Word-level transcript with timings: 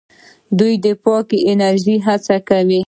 دوی 0.59 0.73
د 0.85 0.87
پاکې 1.03 1.37
انرژۍ 1.51 1.97
هڅه 2.07 2.35
کوي. 2.49 2.79